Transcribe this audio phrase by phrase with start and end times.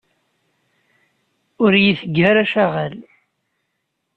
[1.63, 2.93] Ur iyi-teg ara acaɣal.